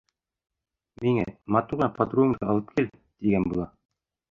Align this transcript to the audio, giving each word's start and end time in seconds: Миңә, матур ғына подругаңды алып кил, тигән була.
Миңә, 1.03 1.25
матур 1.57 1.79
ғына 1.83 1.91
подругаңды 1.99 2.51
алып 2.55 2.75
кил, 2.81 2.91
тигән 3.23 3.49
була. 3.55 3.71